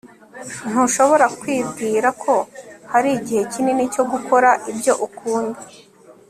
[0.69, 2.33] ntushobora kwibwira ko
[2.91, 5.61] hari igihe kinini cyo gukora ibyo ukunda